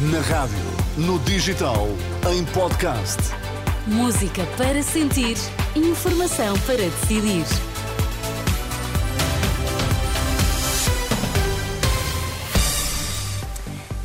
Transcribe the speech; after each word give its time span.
Na 0.00 0.20
rádio, 0.20 0.56
no 0.96 1.18
digital, 1.18 1.86
em 2.32 2.42
podcast. 2.54 3.18
Música 3.86 4.46
para 4.56 4.82
sentir, 4.82 5.36
informação 5.76 6.58
para 6.60 6.78
decidir. 6.78 7.44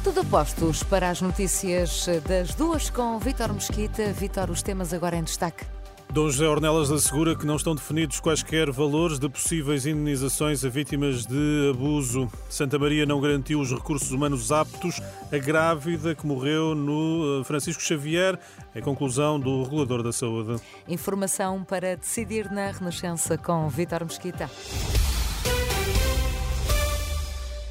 Tudo 0.04 0.20
a 0.20 0.24
postos 0.26 0.84
para 0.84 1.10
as 1.10 1.22
notícias 1.22 2.08
das 2.28 2.54
duas 2.56 2.90
com 2.90 3.18
Vítor 3.18 3.54
Mesquita. 3.54 4.12
Vítor, 4.12 4.52
os 4.52 4.62
temas 4.62 4.94
agora 4.94 5.16
em 5.16 5.24
destaque. 5.24 5.75
Dom 6.16 6.30
José 6.30 6.48
Ornelas 6.48 6.90
assegura 6.92 7.36
que 7.36 7.46
não 7.46 7.58
estão 7.58 7.76
definidos 7.76 8.22
quaisquer 8.22 8.72
valores 8.72 9.20
de 9.20 9.28
possíveis 9.28 9.86
indenizações 9.86 10.64
a 10.64 10.70
vítimas 10.70 11.26
de 11.26 11.72
abuso. 11.74 12.32
Santa 12.48 12.80
Maria 12.80 13.06
não 13.06 13.20
garantiu 13.20 13.60
os 13.60 13.70
recursos 13.70 14.12
humanos 14.12 14.50
aptos 14.50 15.02
à 15.30 15.38
grávida 15.38 16.16
que 16.16 16.26
morreu 16.26 16.74
no 16.74 17.42
eh, 17.42 17.44
Francisco 17.44 17.84
Xavier, 17.84 18.40
em 18.74 18.82
conclusão 18.82 19.38
do 19.38 19.64
regulador 19.64 20.02
da 20.02 20.14
saúde. 20.14 20.56
Informação 20.88 21.66
para 21.66 21.98
decidir 21.98 22.50
na 22.50 22.72
Renascença 22.72 23.38
com 23.38 23.68
Vítor 23.68 24.06
Mesquita. 24.06 24.50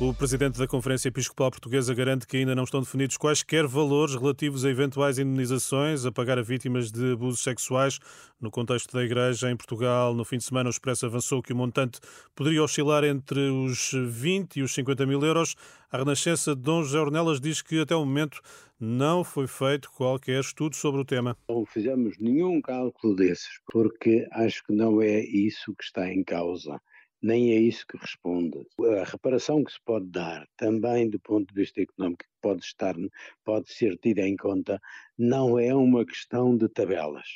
O 0.01 0.13
presidente 0.13 0.59
da 0.59 0.67
Conferência 0.67 1.07
Episcopal 1.07 1.53
Portuguesa 1.53 1.95
garante 1.95 2.27
que 2.27 2.37
ainda 2.37 2.53
não 2.53 2.65
estão 2.65 2.81
definidos 2.81 3.17
quaisquer 3.17 3.65
valores 3.65 4.17
relativos 4.17 4.65
a 4.65 4.69
eventuais 4.69 5.21
indenizações 5.21 6.05
a 6.05 6.11
pagar 6.11 6.37
a 6.37 6.43
vítimas 6.43 6.91
de 6.91 7.13
abusos 7.13 7.45
sexuais. 7.45 8.01
No 8.41 8.51
contexto 8.51 8.93
da 8.93 9.05
Igreja 9.05 9.53
em 9.53 9.57
Portugal, 9.57 10.13
no 10.13 10.25
fim 10.25 10.39
de 10.39 10.43
semana, 10.43 10.69
o 10.69 10.71
Expresso 10.71 11.07
avançou 11.07 11.41
que 11.41 11.53
o 11.53 11.57
montante 11.57 12.01
poderia 12.35 12.65
oscilar 12.65 13.05
entre 13.05 13.39
os 13.39 13.93
20 13.95 14.57
e 14.57 14.63
os 14.63 14.75
50 14.75 15.07
mil 15.07 15.23
euros. 15.23 15.55
A 15.93 15.99
Renascença 15.99 16.57
de 16.57 16.63
Dom 16.63 16.83
José 16.83 16.99
Ornelas 16.99 17.41
diz 17.41 17.63
que 17.63 17.81
até 17.81 17.95
o 17.95 18.05
momento 18.05 18.41
não 18.81 19.23
foi 19.23 19.47
feito 19.47 19.93
qualquer 19.93 20.41
estudo 20.41 20.75
sobre 20.75 21.03
o 21.03 21.05
tema. 21.05 21.37
Não 21.49 21.65
fizemos 21.65 22.19
nenhum 22.19 22.61
cálculo 22.61 23.15
desses, 23.15 23.61
porque 23.71 24.27
acho 24.33 24.65
que 24.67 24.73
não 24.73 25.01
é 25.01 25.21
isso 25.21 25.73
que 25.73 25.85
está 25.85 26.13
em 26.13 26.25
causa 26.25 26.81
nem 27.25 27.53
é 27.53 27.57
isso 27.57 27.87
que 27.87 27.97
responde. 27.97 28.67
A 29.01 29.05
reparação 29.05 29.65
que 29.65 29.73
se 29.73 29.81
pode 29.83 30.05
dar, 30.11 30.47
também 30.59 31.09
do 31.09 31.19
ponto 31.19 31.55
de 31.55 31.59
vista 31.59 31.81
económico, 31.81 32.23
pode 32.43 32.63
estar, 32.63 32.95
pode 33.43 33.73
ser 33.73 33.97
tida 33.97 34.21
em 34.21 34.37
conta, 34.37 34.79
não 35.17 35.59
é 35.59 35.75
uma 35.75 36.05
questão 36.05 36.55
de 36.55 36.69
tabelas. 36.69 37.27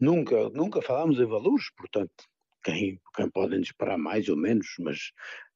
Nunca, 0.00 0.50
nunca 0.50 0.82
falámos 0.82 1.20
em 1.20 1.26
valores, 1.26 1.70
portanto, 1.76 2.24
quem, 2.64 3.00
quem 3.14 3.30
podem 3.30 3.60
esperar 3.60 3.96
mais 3.96 4.28
ou 4.28 4.36
menos, 4.36 4.66
mas 4.80 5.12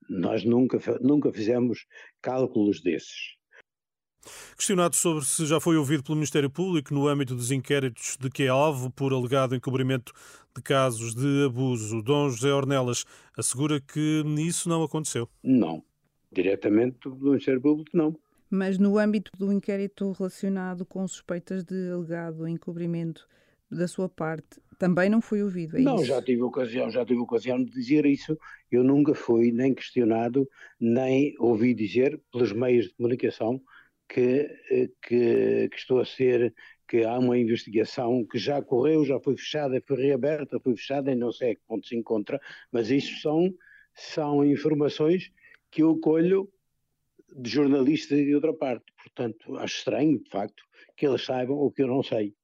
nós 0.08 0.44
nunca, 0.44 0.78
nunca 1.00 1.32
fizemos 1.32 1.84
cálculos 2.22 2.80
desses. 2.80 3.34
Questionado 4.56 4.96
sobre 4.96 5.24
se 5.24 5.46
já 5.46 5.60
foi 5.60 5.76
ouvido 5.76 6.02
pelo 6.02 6.16
Ministério 6.16 6.50
Público 6.50 6.92
no 6.94 7.08
âmbito 7.08 7.34
dos 7.34 7.50
inquéritos 7.50 8.16
de 8.20 8.30
que 8.30 8.44
é 8.44 8.48
alvo 8.48 8.90
por 8.90 9.12
alegado 9.12 9.54
encobrimento 9.54 10.12
de 10.54 10.62
casos 10.62 11.14
de 11.14 11.44
abuso, 11.46 12.02
Dom 12.02 12.30
José 12.30 12.52
Ornelas 12.52 13.04
assegura 13.36 13.80
que 13.80 14.22
isso 14.38 14.68
não 14.68 14.82
aconteceu. 14.82 15.28
Não. 15.42 15.82
Diretamente 16.32 17.08
do 17.08 17.16
Ministério 17.16 17.60
Público, 17.60 17.90
não. 17.94 18.16
Mas 18.50 18.78
no 18.78 18.98
âmbito 18.98 19.32
do 19.36 19.52
inquérito 19.52 20.12
relacionado 20.12 20.84
com 20.86 21.06
suspeitas 21.08 21.64
de 21.64 21.90
alegado 21.90 22.46
encobrimento 22.46 23.26
da 23.70 23.88
sua 23.88 24.08
parte, 24.08 24.60
também 24.78 25.08
não 25.08 25.20
foi 25.20 25.42
ouvido, 25.42 25.76
é 25.76 25.80
Não, 25.80 25.96
isso? 25.96 26.04
já 26.06 26.22
tive 26.22 26.42
ocasião, 26.42 26.90
já 26.90 27.04
tive 27.04 27.20
ocasião 27.20 27.58
de 27.62 27.70
dizer 27.70 28.06
isso. 28.06 28.38
Eu 28.70 28.84
nunca 28.84 29.14
fui 29.14 29.50
nem 29.50 29.74
questionado, 29.74 30.48
nem 30.78 31.34
ouvi 31.38 31.74
dizer 31.74 32.20
pelos 32.32 32.52
meios 32.52 32.86
de 32.86 32.94
comunicação 32.94 33.60
que, 34.08 34.48
eh, 34.70 34.88
que, 35.02 35.68
que, 35.68 35.76
estou 35.76 36.00
a 36.00 36.04
ser, 36.04 36.54
que 36.88 37.04
há 37.04 37.18
uma 37.18 37.38
investigação 37.38 38.24
que 38.24 38.38
já 38.38 38.62
correu, 38.62 39.04
já 39.04 39.18
foi 39.20 39.36
fechada, 39.36 39.82
foi 39.86 39.96
reaberta, 39.96 40.60
foi 40.60 40.76
fechada 40.76 41.10
e 41.10 41.14
não 41.14 41.32
sei 41.32 41.52
a 41.52 41.54
que 41.54 41.62
ponto 41.66 41.86
se 41.86 41.96
encontra, 41.96 42.40
mas 42.70 42.90
isso 42.90 43.20
são, 43.20 43.52
são 43.94 44.44
informações 44.44 45.32
que 45.70 45.82
eu 45.82 45.98
colho 45.98 46.50
de 47.36 47.50
jornalistas 47.50 48.18
de 48.18 48.34
outra 48.34 48.52
parte. 48.52 48.84
Portanto, 48.96 49.56
acho 49.56 49.78
estranho, 49.78 50.22
de 50.22 50.30
facto, 50.30 50.62
que 50.96 51.06
eles 51.06 51.24
saibam 51.24 51.56
o 51.56 51.70
que 51.70 51.82
eu 51.82 51.88
não 51.88 52.02
sei. 52.02 52.34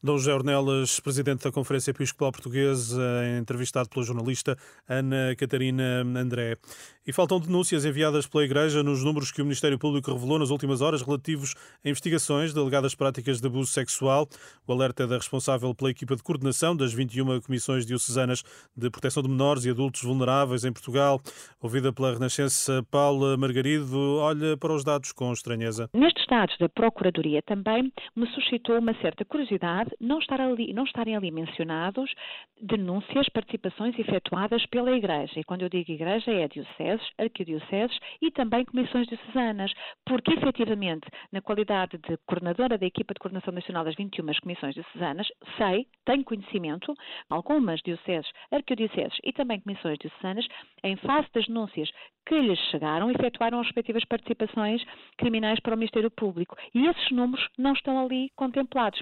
Dom 0.00 0.16
José 0.16 0.32
Ornelas, 0.32 1.00
presidente 1.00 1.42
da 1.42 1.50
Conferência 1.50 1.90
Episcopal 1.90 2.30
Portuguesa, 2.30 3.02
entrevistado 3.38 3.88
pela 3.88 4.04
jornalista 4.04 4.56
Ana 4.88 5.34
Catarina 5.36 6.02
André. 6.16 6.56
E 7.04 7.12
faltam 7.12 7.40
denúncias 7.40 7.84
enviadas 7.84 8.26
pela 8.26 8.44
Igreja 8.44 8.82
nos 8.82 9.02
números 9.02 9.32
que 9.32 9.40
o 9.42 9.44
Ministério 9.44 9.78
Público 9.78 10.12
revelou 10.12 10.38
nas 10.38 10.50
últimas 10.50 10.80
horas 10.80 11.02
relativos 11.02 11.54
a 11.84 11.88
investigações 11.88 12.52
de 12.52 12.60
alegadas 12.60 12.94
práticas 12.94 13.40
de 13.40 13.46
abuso 13.46 13.72
sexual. 13.72 14.28
O 14.66 14.72
alerta 14.72 15.02
é 15.02 15.06
da 15.06 15.16
responsável 15.16 15.74
pela 15.74 15.90
equipa 15.90 16.14
de 16.14 16.22
coordenação 16.22 16.76
das 16.76 16.92
21 16.92 17.40
comissões 17.40 17.84
diocesanas 17.84 18.44
de 18.76 18.90
proteção 18.90 19.22
de 19.22 19.28
menores 19.28 19.64
e 19.64 19.70
adultos 19.70 20.02
vulneráveis 20.02 20.64
em 20.64 20.72
Portugal. 20.72 21.20
Ouvida 21.60 21.92
pela 21.92 22.12
Renascença, 22.12 22.86
Paula 22.90 23.36
Margarido 23.36 24.18
olha 24.18 24.56
para 24.56 24.72
os 24.72 24.84
dados 24.84 25.10
com 25.10 25.32
estranheza. 25.32 25.88
Nestes 25.94 26.26
dados 26.26 26.56
da 26.58 26.68
Procuradoria 26.68 27.42
também 27.42 27.92
me 28.14 28.26
suscitou 28.34 28.78
uma 28.78 28.94
certa 29.00 29.24
curiosidade 29.24 29.57
não, 30.00 30.18
estar 30.18 30.40
ali, 30.40 30.72
não 30.72 30.84
estarem 30.84 31.16
ali 31.16 31.30
mencionados 31.30 32.12
denúncias, 32.60 33.28
participações 33.28 33.98
efetuadas 33.98 34.64
pela 34.66 34.96
Igreja. 34.96 35.38
E 35.38 35.44
quando 35.44 35.62
eu 35.62 35.68
digo 35.68 35.92
Igreja 35.92 36.30
é 36.30 36.48
dioceses, 36.48 37.06
arquidioceses 37.18 37.98
e 38.20 38.30
também 38.30 38.64
comissões 38.64 39.06
diocesanas, 39.06 39.72
porque 40.04 40.32
efetivamente, 40.34 41.06
na 41.32 41.40
qualidade 41.40 41.98
de 41.98 42.16
coordenadora 42.26 42.78
da 42.78 42.86
equipa 42.86 43.14
de 43.14 43.20
coordenação 43.20 43.52
nacional 43.52 43.84
das 43.84 43.94
21 43.94 44.26
comissões 44.42 44.74
diocesanas, 44.74 45.28
sei, 45.56 45.86
tenho 46.04 46.24
conhecimento, 46.24 46.94
algumas 47.30 47.80
dioceses, 47.80 48.30
arquidioceses 48.50 49.18
e 49.24 49.32
também 49.32 49.60
comissões 49.60 49.98
diocesanas, 49.98 50.46
em 50.82 50.96
face 50.96 51.28
das 51.32 51.46
denúncias 51.46 51.90
que 52.26 52.38
lhes 52.40 52.58
chegaram, 52.70 53.10
efetuaram 53.10 53.60
as 53.60 53.66
respectivas 53.66 54.04
participações 54.04 54.84
criminais 55.16 55.58
para 55.60 55.74
o 55.74 55.78
Ministério 55.78 56.10
Público. 56.10 56.56
E 56.74 56.86
esses 56.86 57.10
números 57.10 57.48
não 57.56 57.72
estão 57.72 57.98
ali 58.04 58.30
contemplados. 58.36 59.00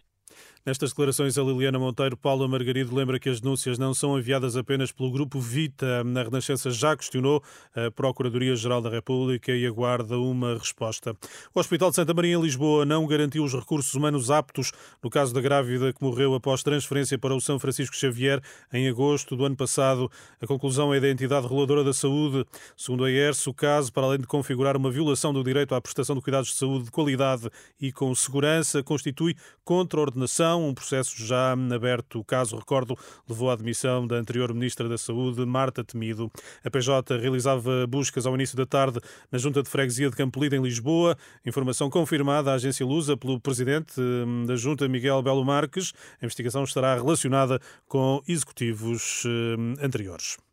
Nestas 0.66 0.90
declarações, 0.90 1.38
a 1.38 1.44
Liliana 1.44 1.78
Monteiro, 1.78 2.16
Paula 2.16 2.48
Margarido 2.48 2.92
lembra 2.92 3.20
que 3.20 3.28
as 3.28 3.40
denúncias 3.40 3.78
não 3.78 3.94
são 3.94 4.18
enviadas 4.18 4.56
apenas 4.56 4.90
pelo 4.90 5.12
Grupo 5.12 5.38
Vita. 5.38 6.02
Na 6.02 6.24
Renascença 6.24 6.72
já 6.72 6.96
questionou 6.96 7.40
a 7.72 7.88
Procuradoria-Geral 7.92 8.82
da 8.82 8.90
República 8.90 9.52
e 9.52 9.64
aguarda 9.64 10.18
uma 10.18 10.58
resposta. 10.58 11.14
O 11.54 11.60
Hospital 11.60 11.90
de 11.90 11.94
Santa 11.94 12.12
Maria 12.12 12.34
em 12.34 12.42
Lisboa 12.42 12.84
não 12.84 13.06
garantiu 13.06 13.44
os 13.44 13.54
recursos 13.54 13.94
humanos 13.94 14.28
aptos 14.28 14.72
no 15.00 15.08
caso 15.08 15.32
da 15.32 15.40
grávida 15.40 15.92
que 15.92 16.02
morreu 16.02 16.34
após 16.34 16.64
transferência 16.64 17.16
para 17.16 17.32
o 17.32 17.40
São 17.40 17.60
Francisco 17.60 17.94
Xavier 17.94 18.42
em 18.72 18.88
agosto 18.88 19.36
do 19.36 19.44
ano 19.44 19.54
passado. 19.54 20.10
A 20.42 20.48
conclusão 20.48 20.92
é 20.92 20.98
da 20.98 21.08
entidade 21.08 21.46
reguladora 21.46 21.84
da 21.84 21.92
saúde. 21.92 22.44
Segundo 22.76 23.04
a 23.04 23.10
ERS, 23.12 23.46
o 23.46 23.54
caso, 23.54 23.92
para 23.92 24.02
além 24.02 24.18
de 24.18 24.26
configurar 24.26 24.76
uma 24.76 24.90
violação 24.90 25.32
do 25.32 25.44
direito 25.44 25.76
à 25.76 25.80
prestação 25.80 26.16
de 26.16 26.22
cuidados 26.22 26.48
de 26.48 26.56
saúde 26.56 26.86
de 26.86 26.90
qualidade 26.90 27.48
e 27.80 27.92
com 27.92 28.12
segurança, 28.16 28.82
constitui 28.82 29.36
contra-ordenação 29.64 30.15
um 30.56 30.74
processo 30.74 31.14
já 31.24 31.52
aberto. 31.74 32.20
O 32.20 32.24
caso, 32.24 32.56
recordo, 32.56 32.96
levou 33.28 33.50
à 33.50 33.52
admissão 33.52 34.06
da 34.06 34.16
anterior 34.16 34.52
Ministra 34.54 34.88
da 34.88 34.96
Saúde, 34.96 35.44
Marta 35.44 35.84
Temido. 35.84 36.30
A 36.64 36.70
PJ 36.70 37.18
realizava 37.18 37.86
buscas 37.86 38.26
ao 38.26 38.34
início 38.34 38.56
da 38.56 38.66
tarde 38.66 38.98
na 39.30 39.38
Junta 39.38 39.62
de 39.62 39.68
Freguesia 39.68 40.08
de 40.08 40.16
Campolida, 40.16 40.56
em 40.56 40.62
Lisboa. 40.62 41.16
Informação 41.44 41.90
confirmada 41.90 42.50
à 42.50 42.54
agência 42.54 42.86
Lusa 42.86 43.16
pelo 43.16 43.40
Presidente 43.40 44.00
hum, 44.00 44.44
da 44.46 44.56
Junta, 44.56 44.88
Miguel 44.88 45.22
Belo 45.22 45.44
Marques. 45.44 45.92
A 46.20 46.24
investigação 46.24 46.64
estará 46.64 46.94
relacionada 46.94 47.60
com 47.86 48.22
executivos 48.26 49.24
hum, 49.26 49.74
anteriores. 49.80 50.45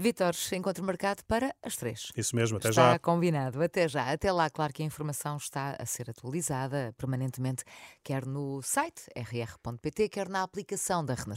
Vitor, 0.00 0.34
encontro 0.54 0.82
marcado 0.82 1.22
para 1.26 1.54
as 1.62 1.76
três. 1.76 2.10
Isso 2.16 2.34
mesmo, 2.34 2.56
até 2.56 2.70
está 2.70 2.80
já. 2.80 2.88
Está 2.88 2.98
combinado, 2.98 3.62
até 3.62 3.86
já. 3.86 4.10
Até 4.10 4.32
lá, 4.32 4.48
claro 4.48 4.72
que 4.72 4.82
a 4.82 4.86
informação 4.86 5.36
está 5.36 5.76
a 5.78 5.84
ser 5.84 6.08
atualizada 6.08 6.94
permanentemente, 6.96 7.64
quer 8.02 8.24
no 8.24 8.62
site 8.62 9.02
rr.pt, 9.14 10.08
quer 10.08 10.26
na 10.30 10.42
aplicação 10.42 11.04
da 11.04 11.12
Renascença. 11.12 11.36